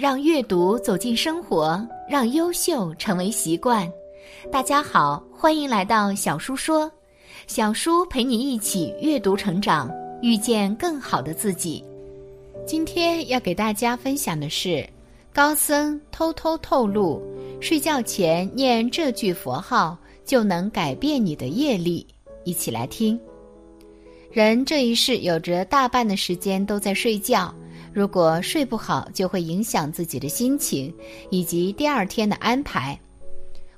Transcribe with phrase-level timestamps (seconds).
[0.00, 3.86] 让阅读走进生活，让优秀成为习惯。
[4.50, 6.90] 大家好，欢迎来到小叔说，
[7.46, 9.90] 小叔陪你一起阅读成长，
[10.22, 11.84] 遇见更好的自己。
[12.66, 14.88] 今天要给大家分享的是，
[15.34, 17.20] 高僧偷偷透露，
[17.60, 22.06] 睡觉前念这句佛号就能改变你的业力。
[22.44, 23.20] 一起来听。
[24.32, 27.54] 人这一世有着大半的时间都在睡觉，
[27.92, 30.92] 如果睡不好，就会影响自己的心情
[31.30, 32.98] 以及第二天的安排。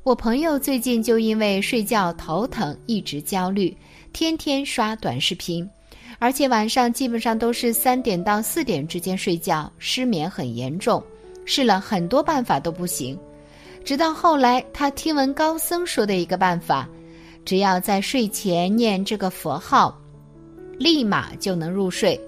[0.02, 3.76] 我朋友最近就因为睡觉头疼，一直焦虑，
[4.12, 5.68] 天天刷短视频，
[6.18, 11.02] 而且晚上基本上都是三点到四点之间睡觉，失眠很严重，
[11.44, 13.18] 试了很多办法都不行。
[13.84, 16.88] 直到后来，他听闻高僧说的一个办法，
[17.44, 19.98] 只要在睡前念这个佛号。
[20.78, 22.20] 立马就能入睡，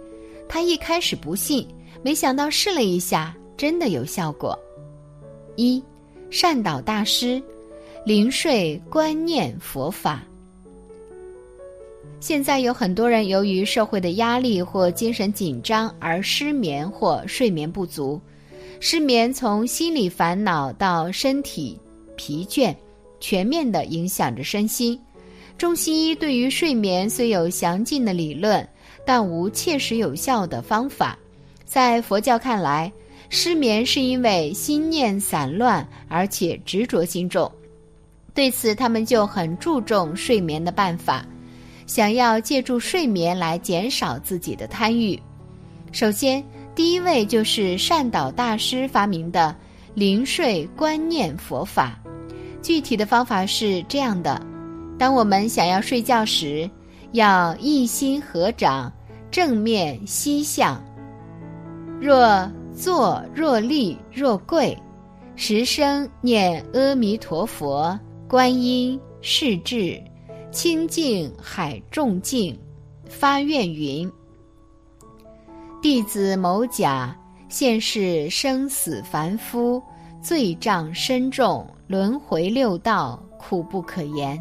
[0.55, 1.67] 他一开始不信，
[2.01, 4.57] 没想到试了一下，真的有效果。
[5.57, 5.83] 一，
[6.31, 7.43] 善导大师，
[8.07, 10.23] 临睡观念佛法。
[12.21, 18.21] 现在有很多人由于社会的压力或精神紧张而失眠或睡眠不足，
[18.79, 21.77] 失眠从心理烦恼到身体
[22.15, 22.73] 疲倦，
[23.19, 24.97] 全面的影响着身心。
[25.59, 28.65] 中西医对于睡眠虽有详尽的理论，
[29.05, 31.19] 但无切实有效的方法。
[31.65, 32.93] 在佛教看来，
[33.29, 37.51] 失眠是因为心念散乱，而且执着心重。
[38.33, 41.25] 对此，他们就很注重睡眠的办法，
[41.87, 45.21] 想要借助睡眠来减少自己的贪欲。
[45.93, 46.45] 首先，
[46.75, 49.55] 第一位就是善导大师发明的
[49.95, 51.99] 临睡观念佛法。
[52.61, 54.41] 具体的方法是这样的。
[54.99, 56.69] 当我们想要睡觉时，
[57.13, 58.93] 要一心合掌，
[59.35, 60.81] 正面西向。
[62.01, 64.79] 若坐若立若跪，
[65.35, 70.01] 十声念阿弥陀佛、观音、世智、
[70.53, 72.57] 清净海众净，
[73.09, 74.09] 发愿云：
[75.83, 77.13] 弟子某甲
[77.49, 79.83] 现世生死凡夫，
[80.23, 84.41] 罪障深重，轮回六道，苦不可言。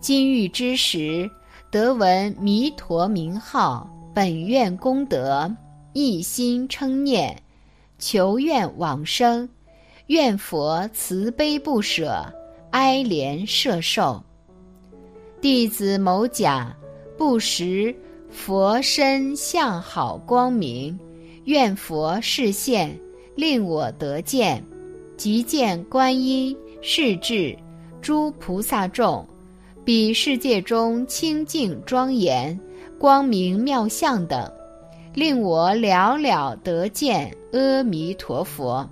[0.00, 1.30] 今遇之时，
[1.70, 5.54] 得闻弥陀名号，本愿功德，
[5.92, 7.36] 一心称念，
[7.98, 9.46] 求愿往生，
[10.06, 12.24] 愿佛慈悲不舍，
[12.70, 14.24] 哀怜摄受。
[15.38, 16.74] 弟子某甲
[17.18, 17.94] 不识
[18.30, 20.98] 佛身相好光明，
[21.44, 22.98] 愿佛示现，
[23.34, 24.64] 令我得见，
[25.18, 27.54] 即见观音、世智、
[28.00, 29.28] 诸菩萨众。
[29.84, 32.58] 比世界中清净庄严、
[32.98, 34.50] 光明妙相等，
[35.14, 38.88] 令我了了得见阿弥陀佛。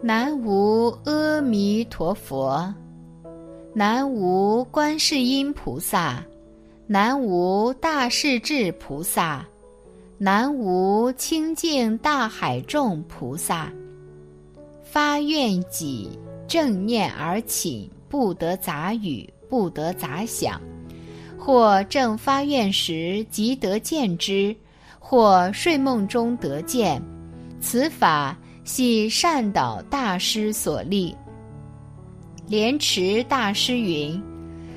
[0.00, 2.74] 南无阿弥陀佛，
[3.74, 6.24] 南无观世音菩萨，
[6.86, 9.46] 南无大势至菩萨，
[10.18, 13.72] 南无清净大海众菩萨。
[14.82, 16.18] 发愿己
[16.48, 19.28] 正念而起，不得杂语。
[19.52, 20.58] 不得杂想，
[21.44, 24.54] 或正发愿时即得见之，
[25.00, 27.02] 或睡梦中得见。
[27.60, 31.12] 此法系善导大师所立。
[32.46, 34.22] 莲池大师云：“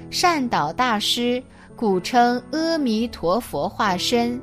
[0.10, 1.42] 善导大师
[1.76, 4.42] 古称阿弥陀佛化身，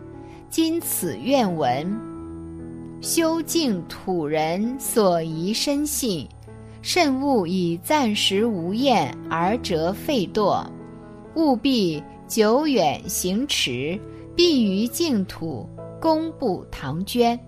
[0.49, 1.93] 今此愿闻，
[3.01, 6.29] 修净土人所宜深信。”
[6.83, 10.65] 慎勿以暂时无厌而折废堕，
[11.35, 14.01] 务必久远行持，
[14.35, 15.69] 必于净土
[16.01, 17.39] 功布唐捐。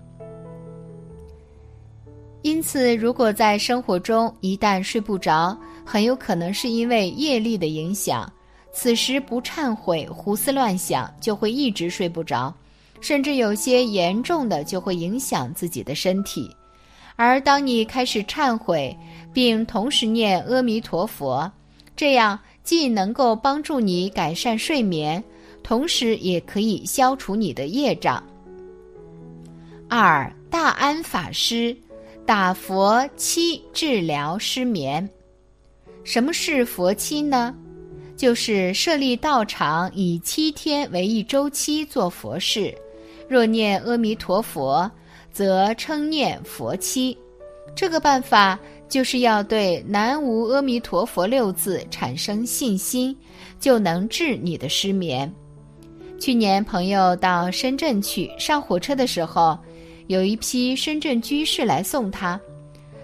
[2.43, 8.31] 因此，如果在生活中一旦睡不着，很有可能是因为业力的影响。
[8.71, 12.53] 此时不忏悔、胡思乱想，就会一直睡不着，
[13.01, 16.55] 甚至有些严重的就会影响自己的身体。
[17.15, 18.95] 而当你开始忏悔，
[19.33, 21.51] 并同时念阿弥陀佛，
[21.95, 25.23] 这样既能够帮助你改善睡眠，
[25.63, 28.21] 同时也可以消除你的业障。
[29.87, 31.73] 二大安法师
[32.25, 35.09] 打佛七治疗失眠。
[36.03, 37.55] 什么是佛七呢？
[38.17, 42.75] 就是设立道场，以七天为一周期做佛事。
[43.29, 44.91] 若念阿弥陀佛。
[45.35, 47.17] 则称念佛七，
[47.75, 48.57] 这个办法
[48.87, 53.15] 就是要对“南无阿弥陀佛”六字产生信心，
[53.59, 55.31] 就能治你的失眠。
[56.19, 59.57] 去年朋友到深圳去，上火车的时候，
[60.07, 62.39] 有一批深圳居士来送他。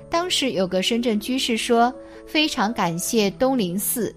[0.10, 1.94] 当时有个深圳居士说
[2.28, 4.16] ：“非常感谢东林寺。”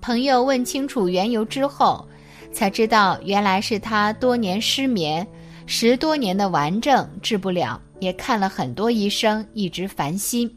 [0.00, 2.06] 朋友问清楚缘由之后，
[2.52, 5.26] 才知道原来是他多年失眠，
[5.66, 10.50] 十多年的顽症治不了，也看了很多医生，一直烦心。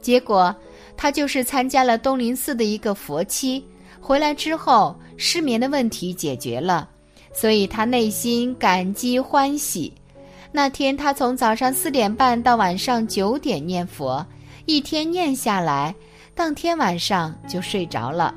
[0.00, 0.54] 结果
[0.96, 3.64] 他就是参加了东林寺的一个佛期，
[4.00, 6.88] 回来之后失眠的问题解决了，
[7.32, 9.92] 所以他内心感激欢喜。
[10.52, 14.24] 那天他从早上四点半到晚上九点念佛，
[14.64, 15.94] 一天念下来，
[16.34, 18.34] 当天晚上就睡着了。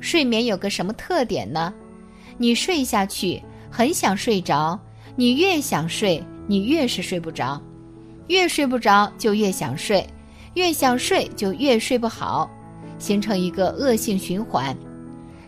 [0.00, 1.72] 睡眠有个什么特点呢？
[2.36, 4.78] 你睡下去很想睡着，
[5.14, 7.60] 你越想睡，你越是睡不着，
[8.26, 10.04] 越睡不着就越想睡，
[10.54, 12.50] 越想睡就越睡不好，
[12.98, 14.76] 形成一个恶性循环。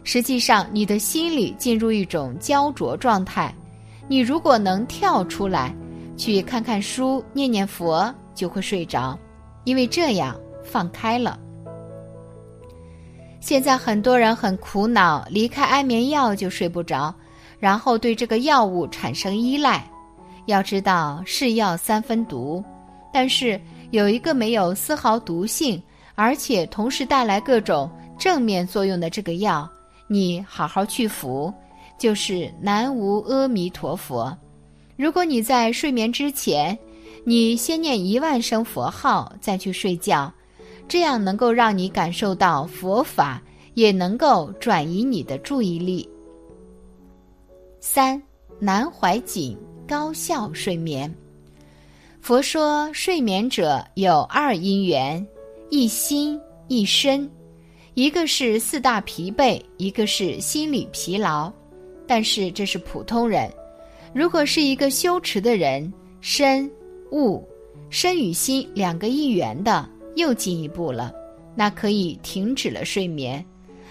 [0.05, 3.53] 实际上，你的心里进入一种焦灼状态。
[4.09, 5.75] 你如果能跳出来，
[6.17, 9.19] 去看看书、念念佛，就会睡着，
[9.65, 11.39] 因为这样放开了。
[13.41, 17.15] 现在很多人很苦恼，离开安眠药就睡不着，
[17.59, 19.91] 然后对这个药物产生依赖。
[20.51, 22.63] 要知道是药三分毒，
[23.13, 23.61] 但是
[23.91, 25.83] 有一个没有丝毫毒性，
[26.15, 29.69] 而且同时带来各种正面作用的这个药，
[30.07, 31.53] 你好好去服，
[31.99, 34.37] 就是南无阿弥陀佛。
[34.97, 36.79] 如果你在睡眠之前，
[37.25, 40.33] 你先念一万声佛号再去睡觉。
[40.89, 43.41] 这样能够让你感受到佛法，
[43.75, 46.09] 也能够转移你的注意力。
[47.79, 48.21] 三
[48.59, 49.57] 南怀瑾
[49.91, 51.13] 高效睡眠。
[52.21, 55.27] 佛说，睡眠者有二因缘，
[55.69, 57.29] 一心一身，
[57.95, 61.53] 一个是四大疲惫，一个是心理疲劳。
[62.07, 63.53] 但是这是普通人，
[64.15, 66.71] 如果是一个修持的人，身、
[67.11, 67.45] 物、
[67.89, 69.91] 身与心两个一元的。
[70.15, 71.13] 又进一步了，
[71.57, 73.45] 那可以停止了睡眠，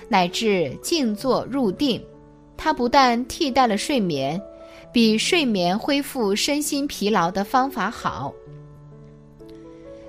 [0.08, 2.02] 乃至静坐入定。
[2.56, 4.40] 它不但替代了睡眠，
[4.92, 8.34] 比睡眠恢复身心疲劳的方法好。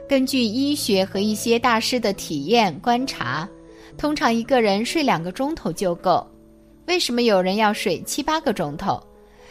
[0.08, 3.48] 根据医学和一些大师的体验观察，
[3.96, 6.26] 通常一个人睡两个钟头就够。
[6.86, 9.00] 为什么有人要睡七八个钟头？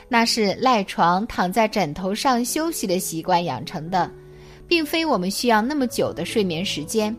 [0.08, 4.12] 那是赖床躺在枕头上休息的习惯养成的。
[4.68, 7.16] 并非我们需要那么久的睡眠时间，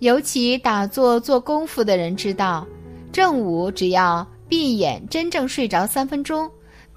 [0.00, 2.66] 尤其打坐做功夫的人知道，
[3.10, 6.46] 正午只要闭眼真正睡着三分钟，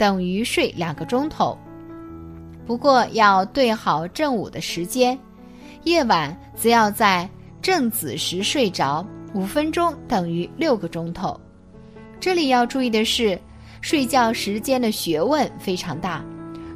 [0.01, 1.55] 等于睡两个钟头。
[2.65, 5.15] 不过要对好正午的时间，
[5.83, 7.29] 夜晚则要在
[7.61, 9.05] 正子时睡着
[9.35, 11.39] 五分钟，等于六个钟头。
[12.19, 13.39] 这里要注意的是，
[13.79, 16.25] 睡觉时间的学问非常大。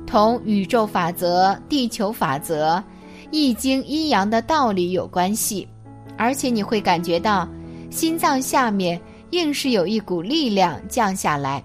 [0.06, 2.83] 同宇宙法则、地球法则、
[3.31, 5.68] 易经阴阳的道理有关系，
[6.16, 7.50] 而且你会感觉到
[7.89, 9.01] 心脏下面
[9.31, 11.63] 硬是有一股力量降下来，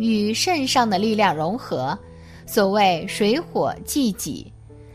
[0.00, 1.96] 与肾上的力量融合。
[2.46, 4.52] 所谓水火既济，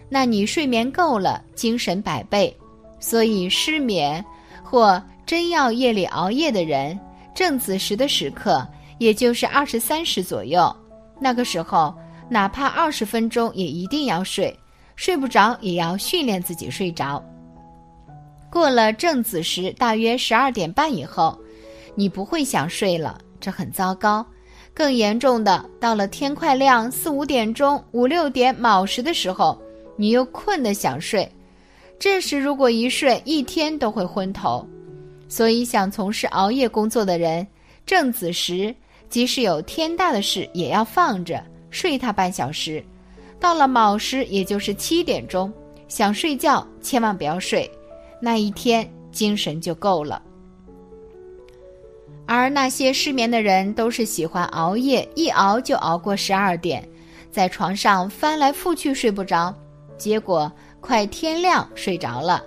[0.10, 2.54] 那你睡眠够了，精神百倍。
[3.00, 4.24] 所以失眠
[4.62, 7.00] 或真要夜里熬夜的人，
[7.34, 10.76] 正子时的时刻，也就是二十三时左右，
[11.22, 11.96] 那个时候。
[12.28, 14.60] 哪怕二十分钟也一定要睡，
[14.96, 17.24] 睡不着也要训练自己睡着。
[18.50, 21.40] 过了正子时，大约十二点半以后，
[21.94, 24.26] 你不会想睡了，这很糟糕。
[24.76, 29.58] 更严重的，到了天快亮四五点钟、五六点卯时的时候，
[29.96, 31.32] 你又困得想睡，
[31.98, 34.68] 这时如果一睡，一天都会昏头。
[35.30, 37.48] 所以，想从事熬夜工作的人，
[37.86, 38.76] 正子时
[39.10, 41.42] 即使有天大的事，也要放着。
[41.72, 42.84] 睡他半小时，
[43.40, 45.52] 到了卯时，也就是七点钟，
[45.88, 47.70] 想睡觉千万不要睡，
[48.22, 50.22] 那一天精神就够了。
[52.26, 56.88] 而那些失眠的人都是喜欢熬夜，一熬就熬过十二点，
[57.32, 59.54] 在床上翻来覆去睡不着，
[59.98, 62.44] 结果快天亮睡着了，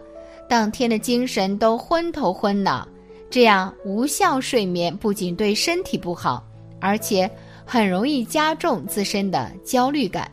[0.49, 2.87] 当天的精神都昏头昏脑，
[3.31, 6.45] 这样无效睡眠不仅对身体不好，
[6.81, 7.31] 而且。
[7.71, 10.33] 很容易加重自身的焦虑感。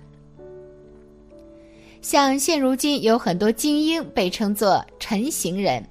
[2.01, 5.85] 像现如今有很多精英被称作“成型人”，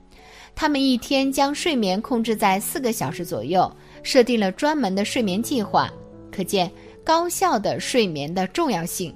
[0.57, 3.71] 他们一天将睡眠控制在四个小时左右，
[4.03, 5.93] 设定了专门的睡眠计划，
[6.31, 6.71] 可见
[7.05, 9.15] 高效的睡眠的重要性。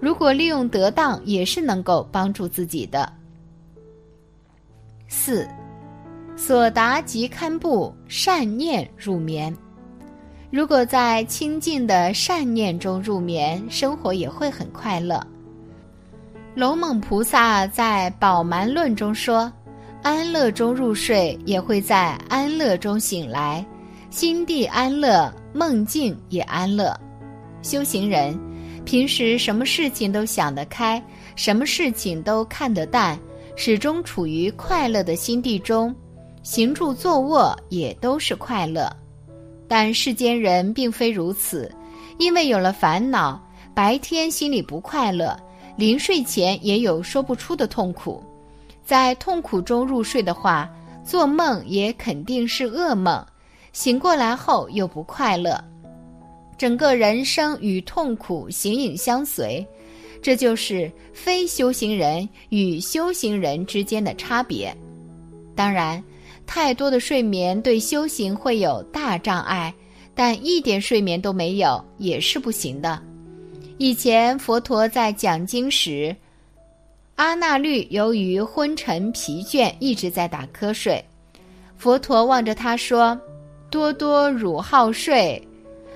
[0.00, 3.10] 如果利用得当，也是能够帮助自己的。
[5.06, 5.48] 四，
[6.36, 9.56] 所达即堪布，善念入眠。
[10.50, 15.24] 如果在清净的善念中入眠，生活也会很快乐。
[16.54, 19.50] 龙猛菩萨在《宝鬘论》中说
[20.02, 23.64] ：“安乐中入睡，也会在安乐中醒来，
[24.10, 26.92] 心地安乐，梦境也安乐。”
[27.62, 28.36] 修行人
[28.84, 31.00] 平时什么事情都想得开，
[31.36, 33.16] 什么事情都看得淡，
[33.54, 35.94] 始终处于快乐的心地中，
[36.42, 38.90] 行住坐卧也都是快乐。
[39.68, 41.70] 但世间人并非如此，
[42.18, 43.40] 因为有了烦恼，
[43.72, 45.38] 白天心里不快乐。
[45.76, 48.22] 临睡前也有说不出的痛苦，
[48.84, 50.68] 在痛苦中入睡的话，
[51.04, 53.24] 做梦也肯定是噩梦，
[53.72, 55.62] 醒过来后又不快乐，
[56.58, 59.66] 整个人生与痛苦形影相随，
[60.20, 64.76] 这就是非修行人与修行人之间的差别。
[65.54, 66.02] 当然，
[66.46, 69.72] 太多的睡眠对修行会有大障碍，
[70.14, 73.00] 但一点睡眠都没有也是不行的。
[73.78, 76.14] 以前佛陀在讲经时，
[77.22, 81.00] 阿那律由于昏沉疲倦，一直在打瞌睡。
[81.76, 83.16] 佛陀望着他说
[83.70, 85.40] ：“多多汝好睡，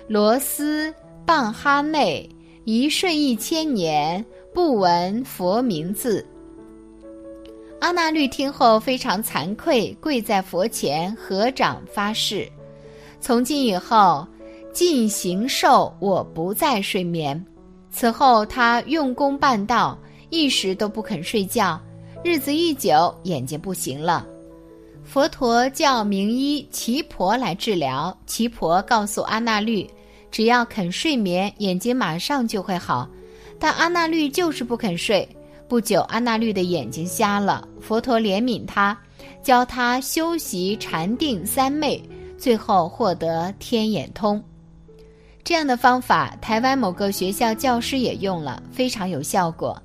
[0.07, 2.31] 罗斯棒哈内
[2.63, 6.25] 一睡一千年，不闻佛名字。”
[7.83, 12.49] 阿那律听后非常惭愧，跪在佛前合掌发誓
[13.21, 14.25] ：“从今以后，
[14.73, 17.45] 尽行受，我不再睡眠。”
[17.91, 19.99] 此后，他用功办道，
[20.31, 21.81] 一时都不肯睡觉。
[22.25, 24.27] 日子一久，眼睛不行了。
[25.05, 28.17] 佛陀叫名医奇婆来治疗。
[28.27, 29.89] 奇婆告诉阿那律，
[30.33, 33.09] 只要肯睡眠，眼睛马上就会好。
[33.59, 35.29] 但阿那律就是不肯睡。
[35.69, 37.67] 不久，阿那律的眼睛瞎了。
[37.81, 38.99] 佛陀怜悯他，
[39.43, 42.03] 教他修习禅定三昧，
[42.37, 44.43] 最后获得天眼通。
[45.45, 49.81] 这样的方法，台湾某个学校教师也用了，非常有效果。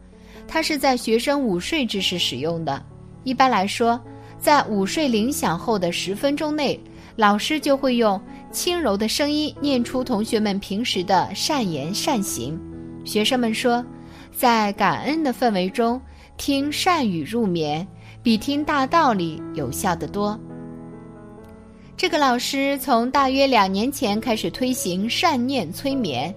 [0.51, 2.83] 他是在学生午睡之时使用的。
[3.23, 3.97] 一般来说，
[4.37, 6.77] 在午睡铃响后的十分钟内，
[7.15, 12.59] 老师就会用轻柔的声音念出同学们平时的善言善行。
[13.05, 13.83] 学生们说，
[14.35, 15.99] 在感恩的氛围中
[16.35, 17.87] 听善语入眠，
[18.21, 20.37] 比听大道理有效得多。
[21.95, 26.35] 这个老师从大约两年前开始推行善念催眠，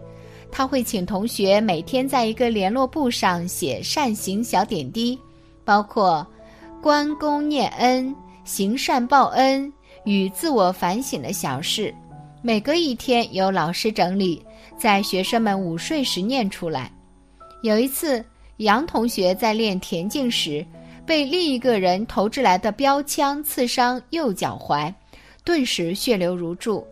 [0.57, 5.19] 他会请同学每天在一个联络簿上写善行小点滴，
[5.65, 6.25] 包括
[6.81, 9.71] 关公念恩、行善报恩
[10.05, 11.93] 与自我反省的小事，
[12.41, 14.41] 每隔一天由老师整理，
[14.79, 16.89] 在学生们午睡时念出来。
[17.65, 18.25] 有一次，
[18.59, 20.65] 杨同学在练田径时，
[21.05, 24.95] 被另一个人投掷来的标枪刺伤右脚踝。
[25.45, 26.87] 顿时血流如注。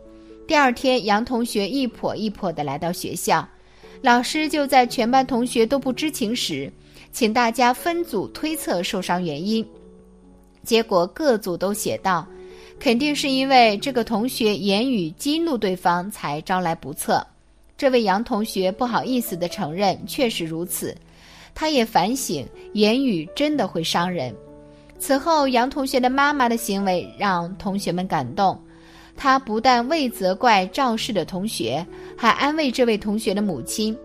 [0.48, 3.48] 第二天，杨同学一跛一跛地来到学校，
[4.02, 6.70] 老师就在全班同学都不知情时，
[7.12, 9.64] 请大家分组推测受伤原因。
[10.64, 12.26] 结果各组都写道
[12.80, 17.24] ：“肯定是因为这个同学言语激怒对方，才招来不测。”
[17.78, 20.96] 这位杨同学不好意思地承认，确实如此。
[21.54, 24.34] 他也反省，言语真的会伤人。
[24.98, 28.60] 此后，杨同学的妈妈的行为让同学们感动。
[29.16, 31.84] 他不但未责怪肇事的同学，
[32.16, 33.96] 还安慰这位同学的母亲。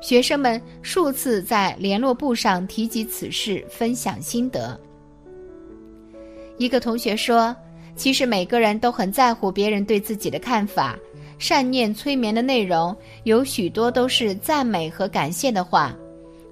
[0.00, 4.78] 学生们数次在联络簿上提及此事，分享心得。
[6.58, 7.56] 一个同学说
[7.96, 10.98] ：“其实每个人都很在乎别人对自己的看法。
[11.38, 15.94] 善念催眠的内容有许多都是赞美和感谢的话。”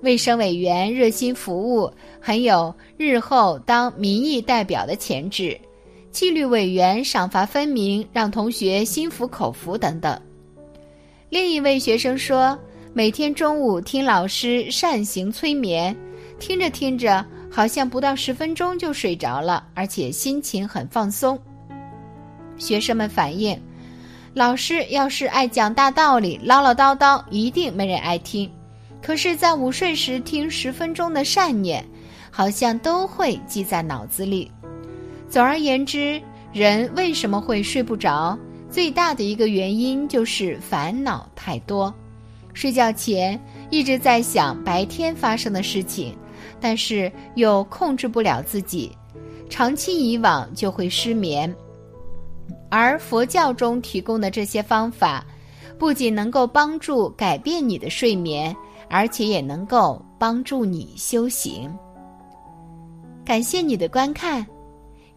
[0.03, 1.89] 卫生委员热心服务，
[2.21, 5.57] 很有日后当民意代表的潜质；
[6.13, 10.21] 纪律委员赏罚分明，让同学心服口服等等。
[11.31, 12.57] 另一位学生说，
[12.93, 15.97] 每天中午听老师善行催眠，
[16.39, 21.39] 听着听着，好像不到十分钟就睡着了，而且心情很放松。
[22.59, 23.59] 学生们反映，
[24.35, 28.49] 老师要是爱讲大道理、唠唠叨叨，一定没人爱听。
[29.01, 31.83] 可是，在午睡时听十分钟的善念，
[32.31, 34.53] 好像都会记在脑子里。
[35.33, 36.21] 总而言之，
[36.53, 38.39] 人为什么会睡不着？
[38.69, 41.93] 最大的一个原因就是烦恼太多。
[42.53, 46.15] 睡觉前一直在想白天发生的事情，
[46.61, 48.93] 但是又控制不了自己，
[49.49, 51.51] 长期以往就会失眠。
[52.69, 55.25] 而佛教中提供的这些方法，
[55.79, 58.55] 不仅能够帮助改变你的睡眠。
[58.91, 61.75] 而且也能够帮助你修行。
[63.25, 64.47] 感谢你的观看，